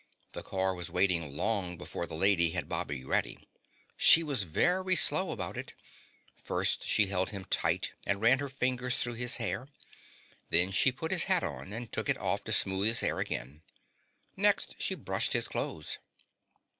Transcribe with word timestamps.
The 0.33 0.41
car 0.41 0.73
was 0.73 0.89
waiting 0.89 1.37
long 1.37 1.77
before 1.77 2.07
the 2.07 2.15
Lady 2.15 2.49
had 2.49 2.67
Bobby 2.67 3.03
ready. 3.05 3.37
She 3.95 4.23
was 4.23 4.41
very 4.41 4.95
slow 4.95 5.29
about 5.29 5.57
it; 5.57 5.75
first 6.35 6.81
she 6.87 7.05
held 7.05 7.29
him 7.29 7.45
tight 7.45 7.91
and 8.07 8.19
ran 8.19 8.39
her 8.39 8.49
fingers 8.49 8.95
through 8.95 9.13
his 9.13 9.35
hair; 9.35 9.67
then 10.49 10.71
she 10.71 10.91
put 10.91 11.11
his 11.11 11.25
hat 11.25 11.43
on, 11.43 11.71
and 11.71 11.91
took 11.91 12.09
it 12.09 12.17
off 12.17 12.43
to 12.45 12.51
smooth 12.51 12.87
his 12.87 13.01
hair 13.01 13.19
again. 13.19 13.61
Next 14.35 14.75
she 14.81 14.95
brushed 14.95 15.33
his 15.33 15.47
clothes. 15.47 15.99